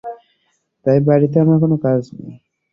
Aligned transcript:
তাই 0.85 0.99
বাড়িতে 1.07 1.37
আমার 1.43 1.57
কোন 1.63 1.73
কাজ 1.85 2.01
নেই। 2.15 2.33